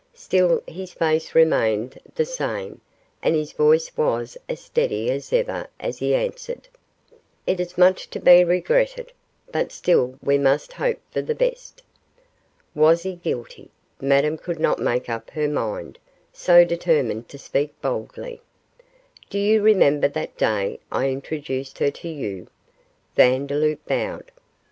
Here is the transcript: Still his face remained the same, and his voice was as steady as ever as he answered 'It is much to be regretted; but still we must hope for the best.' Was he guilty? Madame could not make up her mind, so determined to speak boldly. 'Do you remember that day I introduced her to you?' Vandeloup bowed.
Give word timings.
Still 0.15 0.63
his 0.67 0.93
face 0.93 1.35
remained 1.35 1.99
the 2.15 2.25
same, 2.25 2.81
and 3.21 3.35
his 3.35 3.51
voice 3.51 3.95
was 3.95 4.35
as 4.49 4.59
steady 4.59 5.11
as 5.11 5.31
ever 5.31 5.67
as 5.79 5.99
he 5.99 6.15
answered 6.15 6.67
'It 7.45 7.59
is 7.59 7.77
much 7.77 8.09
to 8.09 8.19
be 8.19 8.43
regretted; 8.43 9.11
but 9.51 9.71
still 9.71 10.17
we 10.19 10.39
must 10.39 10.73
hope 10.73 10.97
for 11.11 11.21
the 11.21 11.35
best.' 11.35 11.83
Was 12.73 13.03
he 13.03 13.13
guilty? 13.13 13.69
Madame 14.01 14.39
could 14.39 14.59
not 14.59 14.79
make 14.79 15.07
up 15.07 15.29
her 15.29 15.47
mind, 15.47 15.99
so 16.33 16.65
determined 16.65 17.29
to 17.29 17.37
speak 17.37 17.79
boldly. 17.79 18.41
'Do 19.29 19.37
you 19.37 19.61
remember 19.61 20.07
that 20.07 20.35
day 20.35 20.79
I 20.91 21.09
introduced 21.09 21.77
her 21.77 21.91
to 21.91 22.07
you?' 22.09 22.47
Vandeloup 23.15 23.85
bowed. 23.85 24.31